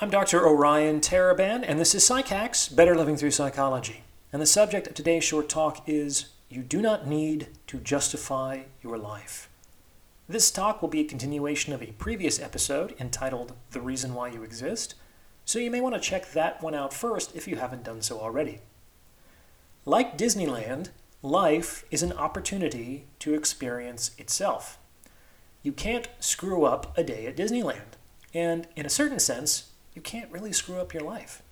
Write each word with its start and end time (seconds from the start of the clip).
I'm 0.00 0.10
Dr. 0.10 0.46
Orion 0.46 1.00
Taraban, 1.00 1.64
and 1.66 1.80
this 1.80 1.92
is 1.92 2.08
PsycHacks 2.08 2.72
Better 2.72 2.94
Living 2.94 3.16
Through 3.16 3.32
Psychology. 3.32 4.04
And 4.32 4.40
the 4.40 4.46
subject 4.46 4.86
of 4.86 4.94
today's 4.94 5.24
short 5.24 5.48
talk 5.48 5.82
is 5.88 6.26
You 6.48 6.62
Do 6.62 6.80
Not 6.80 7.08
Need 7.08 7.48
to 7.66 7.78
Justify 7.78 8.62
Your 8.80 8.96
Life. 8.96 9.50
This 10.28 10.52
talk 10.52 10.80
will 10.80 10.88
be 10.88 11.00
a 11.00 11.04
continuation 11.04 11.72
of 11.72 11.82
a 11.82 11.94
previous 11.98 12.40
episode 12.40 12.94
entitled 13.00 13.54
The 13.72 13.80
Reason 13.80 14.14
Why 14.14 14.28
You 14.28 14.44
Exist, 14.44 14.94
so 15.44 15.58
you 15.58 15.68
may 15.68 15.80
want 15.80 15.96
to 15.96 16.00
check 16.00 16.30
that 16.30 16.62
one 16.62 16.76
out 16.76 16.94
first 16.94 17.34
if 17.34 17.48
you 17.48 17.56
haven't 17.56 17.82
done 17.82 18.00
so 18.00 18.20
already. 18.20 18.60
Like 19.84 20.16
Disneyland, 20.16 20.90
life 21.22 21.84
is 21.90 22.04
an 22.04 22.12
opportunity 22.12 23.06
to 23.18 23.34
experience 23.34 24.12
itself. 24.16 24.78
You 25.64 25.72
can't 25.72 26.06
screw 26.20 26.64
up 26.64 26.96
a 26.96 27.02
day 27.02 27.26
at 27.26 27.36
Disneyland, 27.36 27.96
and 28.32 28.68
in 28.76 28.86
a 28.86 28.90
certain 28.90 29.18
sense, 29.18 29.67
you 29.98 30.02
can't 30.02 30.30
really 30.30 30.52
screw 30.52 30.76
up 30.76 30.94
your 30.94 31.02
life. 31.02 31.42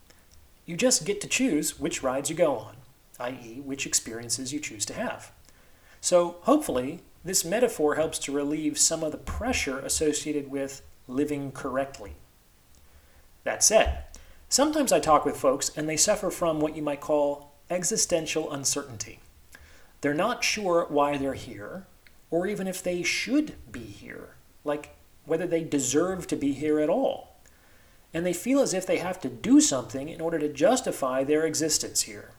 You 0.67 0.77
just 0.77 1.05
get 1.05 1.21
to 1.21 1.27
choose 1.27 1.81
which 1.81 2.05
rides 2.05 2.31
you 2.31 2.37
go 2.37 2.57
on, 2.57 2.77
i.e., 3.19 3.61
which 3.65 3.87
experiences 3.87 4.53
you 4.53 4.61
choose 4.61 4.87
to 4.87 4.95
have. 4.95 5.33
So, 6.01 6.37
hopefully, 6.43 7.01
this 7.25 7.45
metaphor 7.45 7.97
helps 7.97 8.21
to 8.21 8.31
relieve 8.31 8.79
some 8.79 9.03
of 9.03 9.11
the 9.11 9.19
pressure 9.19 9.81
associated 9.81 10.49
with 10.49 10.83
living 11.09 11.51
correctly. 11.51 12.13
That 13.43 13.65
said, 13.65 14.05
sometimes 14.49 14.93
I 14.93 15.01
talk 15.01 15.25
with 15.25 15.37
folks 15.37 15.77
and 15.77 15.89
they 15.89 15.97
suffer 15.97 16.31
from 16.31 16.61
what 16.61 16.77
you 16.77 16.83
might 16.83 17.01
call 17.01 17.53
existential 17.69 18.53
uncertainty. 18.53 19.19
They're 20.03 20.15
not 20.15 20.45
sure 20.45 20.87
why 20.89 21.17
they're 21.17 21.35
here, 21.35 21.89
or 22.31 22.47
even 22.47 22.69
if 22.69 22.81
they 22.81 23.03
should 23.03 23.55
be 23.73 23.81
here, 23.81 24.37
like 24.63 24.95
whether 25.25 25.49
they 25.49 25.65
deserve 25.65 26.29
to 26.29 26.37
be 26.37 26.53
here 26.53 26.79
at 26.79 26.89
all 26.89 27.36
and 28.17 28.25
they 28.25 28.33
feel 28.33 28.61
as 28.61 28.73
if 28.73 28.87
they 28.87 28.97
have 28.97 29.21
to 29.21 29.29
do 29.29 29.61
something 29.61 30.09
in 30.09 30.23
order 30.23 30.39
to 30.39 30.49
justify 30.49 31.23
their 31.23 31.45
existence 31.45 32.03
here. 32.03 32.31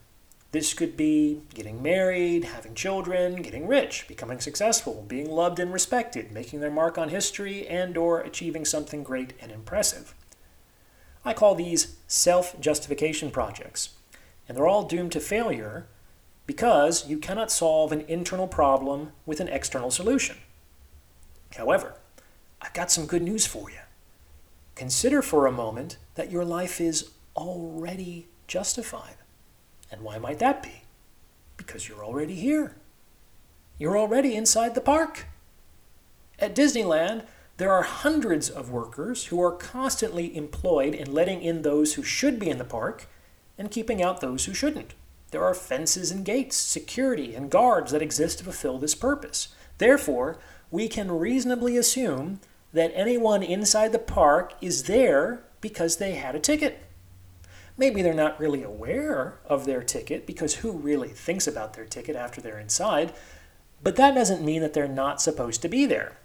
This 0.51 0.73
could 0.73 0.97
be 0.97 1.43
getting 1.53 1.83
married, 1.83 2.45
having 2.45 2.73
children, 2.73 3.43
getting 3.43 3.67
rich, 3.67 4.07
becoming 4.07 4.39
successful, 4.39 5.05
being 5.07 5.29
loved 5.29 5.59
and 5.59 5.71
respected, 5.71 6.31
making 6.31 6.61
their 6.61 6.71
mark 6.71 6.97
on 6.97 7.09
history, 7.09 7.67
and 7.67 7.95
or 7.95 8.21
achieving 8.21 8.65
something 8.65 9.03
great 9.03 9.33
and 9.39 9.51
impressive. 9.51 10.15
I 11.23 11.33
call 11.33 11.53
these 11.53 11.97
self-justification 12.07 13.29
projects, 13.29 13.89
and 14.49 14.57
they're 14.57 14.65
all 14.65 14.87
doomed 14.87 15.11
to 15.11 15.19
failure 15.19 15.85
because 16.47 17.07
you 17.07 17.19
cannot 17.19 17.51
solve 17.51 17.91
an 17.91 18.01
internal 18.07 18.47
problem 18.47 19.11
with 19.27 19.39
an 19.39 19.49
external 19.49 19.91
solution. 19.91 20.37
However, 21.55 21.93
I've 22.63 22.73
got 22.73 22.89
some 22.89 23.05
good 23.05 23.21
news 23.21 23.45
for 23.45 23.69
you. 23.69 23.77
Consider 24.77 25.23
for 25.23 25.47
a 25.47 25.51
moment 25.51 25.97
that 26.13 26.29
your 26.29 26.45
life 26.45 26.79
is 26.79 27.09
already 27.35 28.27
justified. 28.45 29.15
And 29.91 30.01
why 30.01 30.19
might 30.19 30.37
that 30.37 30.61
be? 30.61 30.83
Because 31.57 31.89
you're 31.89 32.05
already 32.05 32.35
here. 32.35 32.75
You're 33.79 33.97
already 33.97 34.35
inside 34.35 34.75
the 34.75 34.81
park. 34.81 35.25
At 36.37 36.55
Disneyland, 36.55 37.25
there 37.57 37.71
are 37.71 37.81
hundreds 37.81 38.51
of 38.51 38.69
workers 38.69 39.25
who 39.25 39.41
are 39.41 39.51
constantly 39.51 40.37
employed 40.37 40.93
in 40.93 41.11
letting 41.11 41.41
in 41.41 41.63
those 41.63 41.95
who 41.95 42.03
should 42.03 42.37
be 42.37 42.51
in 42.51 42.59
the 42.59 42.63
park 42.63 43.07
and 43.57 43.71
keeping 43.71 44.03
out 44.03 44.21
those 44.21 44.45
who 44.45 44.53
shouldn't. 44.53 44.93
There 45.31 45.43
are 45.43 45.55
fences 45.55 46.11
and 46.11 46.23
gates, 46.23 46.55
security, 46.55 47.33
and 47.33 47.49
guards 47.49 47.91
that 47.93 48.03
exist 48.03 48.37
to 48.37 48.43
fulfill 48.43 48.77
this 48.77 48.93
purpose. 48.93 49.47
Therefore, 49.79 50.37
we 50.69 50.87
can 50.87 51.11
reasonably 51.11 51.77
assume 51.77 52.41
that 52.77 52.91
anyone 52.95 53.43
inside 53.43 53.91
the 53.91 53.99
park 53.99 54.53
is 54.61 54.83
there 54.83 55.43
because 55.61 55.97
they 55.97 56.13
had 56.13 56.35
a 56.35 56.39
ticket. 56.39 56.83
Maybe 57.77 58.01
they're 58.01 58.13
not 58.13 58.39
really 58.39 58.63
aware 58.63 59.39
of 59.45 59.65
their 59.65 59.83
ticket 59.83 60.25
because 60.25 60.55
who 60.55 60.71
really 60.71 61.09
thinks 61.09 61.45
about 61.47 61.73
their 61.73 61.85
ticket 61.85 62.15
after 62.15 62.41
they're 62.41 62.59
inside? 62.59 63.13
But 63.83 63.95
that 63.97 64.15
doesn't 64.15 64.43
mean 64.43 64.61
that 64.61 64.73
they're 64.73 64.87
not 64.87 65.21
supposed 65.21 65.61
to 65.61 65.69
be 65.69 65.85
there. 65.85 66.17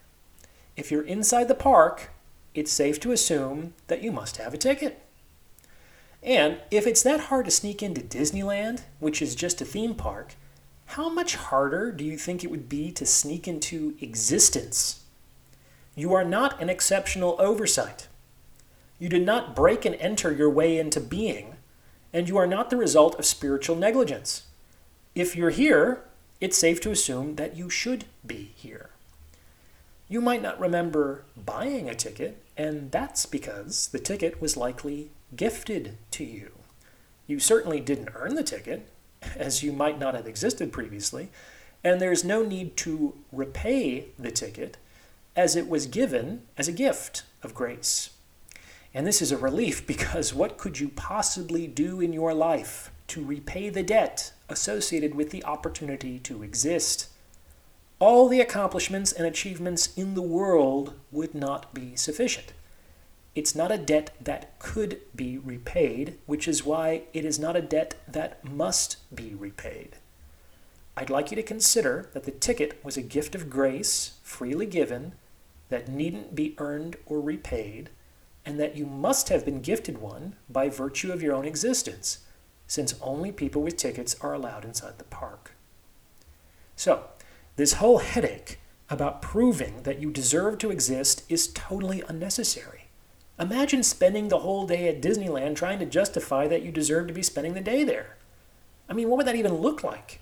If 0.76 0.90
you're 0.90 1.02
inside 1.02 1.48
the 1.48 1.54
park, 1.54 2.10
it's 2.54 2.72
safe 2.72 2.98
to 3.00 3.12
assume 3.12 3.74
that 3.88 4.02
you 4.02 4.12
must 4.12 4.38
have 4.38 4.54
a 4.54 4.58
ticket. 4.58 5.02
And 6.22 6.58
if 6.70 6.86
it's 6.86 7.02
that 7.02 7.20
hard 7.20 7.46
to 7.46 7.50
sneak 7.50 7.82
into 7.82 8.00
Disneyland, 8.00 8.82
which 9.00 9.20
is 9.20 9.34
just 9.34 9.60
a 9.60 9.66
theme 9.66 9.94
park, 9.94 10.34
how 10.86 11.08
much 11.08 11.36
harder 11.36 11.90
do 11.90 12.04
you 12.04 12.16
think 12.16 12.44
it 12.44 12.50
would 12.50 12.68
be 12.68 12.92
to 12.92 13.04
sneak 13.04 13.48
into 13.48 13.96
existence? 14.00 15.01
You 15.94 16.14
are 16.14 16.24
not 16.24 16.60
an 16.60 16.70
exceptional 16.70 17.36
oversight. 17.38 18.08
You 18.98 19.08
did 19.08 19.26
not 19.26 19.54
break 19.54 19.84
and 19.84 19.94
enter 19.96 20.32
your 20.32 20.48
way 20.48 20.78
into 20.78 21.00
being, 21.00 21.56
and 22.12 22.28
you 22.28 22.36
are 22.38 22.46
not 22.46 22.70
the 22.70 22.76
result 22.76 23.18
of 23.18 23.26
spiritual 23.26 23.76
negligence. 23.76 24.44
If 25.14 25.36
you're 25.36 25.50
here, 25.50 26.04
it's 26.40 26.56
safe 26.56 26.80
to 26.82 26.90
assume 26.90 27.36
that 27.36 27.56
you 27.56 27.68
should 27.68 28.06
be 28.26 28.52
here. 28.54 28.90
You 30.08 30.20
might 30.20 30.42
not 30.42 30.60
remember 30.60 31.24
buying 31.36 31.88
a 31.88 31.94
ticket, 31.94 32.42
and 32.56 32.90
that's 32.90 33.26
because 33.26 33.88
the 33.88 33.98
ticket 33.98 34.40
was 34.40 34.56
likely 34.56 35.10
gifted 35.36 35.96
to 36.12 36.24
you. 36.24 36.52
You 37.26 37.38
certainly 37.38 37.80
didn't 37.80 38.10
earn 38.14 38.34
the 38.34 38.42
ticket, 38.42 38.88
as 39.36 39.62
you 39.62 39.72
might 39.72 39.98
not 39.98 40.14
have 40.14 40.26
existed 40.26 40.72
previously, 40.72 41.28
and 41.84 42.00
there's 42.00 42.24
no 42.24 42.42
need 42.42 42.76
to 42.78 43.14
repay 43.30 44.06
the 44.18 44.30
ticket 44.30 44.76
as 45.34 45.56
it 45.56 45.68
was 45.68 45.86
given 45.86 46.42
as 46.56 46.68
a 46.68 46.72
gift 46.72 47.24
of 47.42 47.54
grace. 47.54 48.10
And 48.94 49.06
this 49.06 49.22
is 49.22 49.32
a 49.32 49.38
relief 49.38 49.86
because 49.86 50.34
what 50.34 50.58
could 50.58 50.78
you 50.78 50.88
possibly 50.88 51.66
do 51.66 52.00
in 52.00 52.12
your 52.12 52.34
life 52.34 52.90
to 53.08 53.24
repay 53.24 53.70
the 53.70 53.82
debt 53.82 54.32
associated 54.48 55.14
with 55.14 55.30
the 55.30 55.44
opportunity 55.44 56.18
to 56.20 56.42
exist? 56.42 57.08
All 57.98 58.28
the 58.28 58.40
accomplishments 58.40 59.12
and 59.12 59.26
achievements 59.26 59.96
in 59.96 60.14
the 60.14 60.22
world 60.22 60.94
would 61.10 61.34
not 61.34 61.72
be 61.72 61.96
sufficient. 61.96 62.52
It's 63.34 63.54
not 63.54 63.72
a 63.72 63.78
debt 63.78 64.10
that 64.20 64.58
could 64.58 65.00
be 65.16 65.38
repaid, 65.38 66.18
which 66.26 66.46
is 66.46 66.66
why 66.66 67.04
it 67.14 67.24
is 67.24 67.38
not 67.38 67.56
a 67.56 67.62
debt 67.62 67.94
that 68.06 68.44
must 68.44 68.96
be 69.14 69.34
repaid. 69.34 69.96
I'd 70.96 71.10
like 71.10 71.30
you 71.30 71.36
to 71.36 71.42
consider 71.42 72.10
that 72.12 72.24
the 72.24 72.30
ticket 72.30 72.84
was 72.84 72.96
a 72.96 73.02
gift 73.02 73.34
of 73.34 73.48
grace, 73.48 74.18
freely 74.22 74.66
given, 74.66 75.14
that 75.70 75.88
needn't 75.88 76.34
be 76.34 76.54
earned 76.58 76.96
or 77.06 77.20
repaid, 77.20 77.88
and 78.44 78.60
that 78.60 78.76
you 78.76 78.84
must 78.84 79.30
have 79.30 79.44
been 79.44 79.62
gifted 79.62 79.98
one 79.98 80.36
by 80.50 80.68
virtue 80.68 81.10
of 81.10 81.22
your 81.22 81.34
own 81.34 81.46
existence, 81.46 82.18
since 82.66 82.94
only 83.00 83.32
people 83.32 83.62
with 83.62 83.76
tickets 83.76 84.16
are 84.20 84.34
allowed 84.34 84.64
inside 84.64 84.98
the 84.98 85.04
park. 85.04 85.52
So, 86.76 87.04
this 87.56 87.74
whole 87.74 87.98
headache 87.98 88.58
about 88.90 89.22
proving 89.22 89.84
that 89.84 89.98
you 89.98 90.10
deserve 90.10 90.58
to 90.58 90.70
exist 90.70 91.24
is 91.28 91.48
totally 91.48 92.02
unnecessary. 92.08 92.88
Imagine 93.38 93.82
spending 93.82 94.28
the 94.28 94.40
whole 94.40 94.66
day 94.66 94.88
at 94.88 95.00
Disneyland 95.00 95.56
trying 95.56 95.78
to 95.78 95.86
justify 95.86 96.46
that 96.48 96.62
you 96.62 96.70
deserve 96.70 97.06
to 97.06 97.14
be 97.14 97.22
spending 97.22 97.54
the 97.54 97.60
day 97.60 97.82
there. 97.82 98.16
I 98.88 98.92
mean, 98.92 99.08
what 99.08 99.16
would 99.16 99.26
that 99.26 99.36
even 99.36 99.54
look 99.54 99.82
like? 99.82 100.20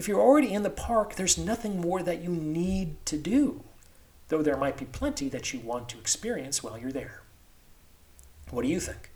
If 0.00 0.08
you're 0.08 0.20
already 0.20 0.52
in 0.52 0.64
the 0.64 0.70
park, 0.70 1.14
there's 1.14 1.38
nothing 1.38 1.80
more 1.80 2.02
that 2.02 2.22
you 2.22 2.30
need 2.30 2.96
to 3.06 3.16
do 3.16 3.62
though 4.30 4.42
there 4.42 4.56
might 4.56 4.78
be 4.78 4.86
plenty 4.86 5.28
that 5.28 5.52
you 5.52 5.60
want 5.60 5.88
to 5.90 5.98
experience 5.98 6.62
while 6.62 6.78
you're 6.78 6.90
there. 6.90 7.20
What 8.50 8.62
do 8.62 8.68
you 8.68 8.80
think? 8.80 9.10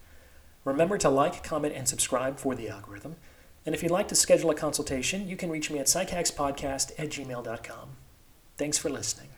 Remember 0.64 0.98
to 0.98 1.08
like, 1.08 1.42
comment, 1.42 1.74
and 1.74 1.88
subscribe 1.88 2.38
for 2.38 2.54
the 2.54 2.68
algorithm. 2.68 3.16
And 3.64 3.74
if 3.74 3.82
you'd 3.82 3.92
like 3.92 4.08
to 4.08 4.14
schedule 4.14 4.50
a 4.50 4.54
consultation, 4.54 5.26
you 5.28 5.36
can 5.36 5.50
reach 5.50 5.70
me 5.70 5.78
at 5.78 5.86
psychackspodcast 5.86 6.92
at 6.98 7.08
gmail.com. 7.08 7.88
Thanks 8.56 8.78
for 8.78 8.90
listening. 8.90 9.33